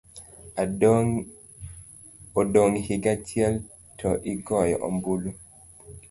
Odong' 2.45 2.77
higa 2.85 3.11
achiel 3.17 3.53
to 3.99 4.09
igoyo 4.31 4.75
ombulu. 4.87 5.29